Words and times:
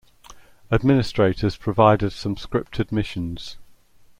Administrators 0.71 1.55
provide 1.57 2.11
some 2.11 2.35
scripted 2.35 2.91
missions. 2.91 3.57